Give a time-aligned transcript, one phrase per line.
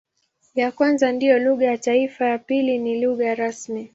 [0.55, 3.89] Ya kwanza ndiyo lugha ya taifa, ya pili ni pia lugha rasmi.